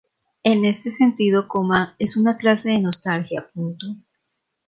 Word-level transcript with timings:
En 0.41 0.65
este 0.65 0.89
sentido, 0.89 1.45
es 1.99 2.17
una 2.17 2.37
clase 2.37 2.69
de 2.69 2.79
nostalgia. 2.79 3.51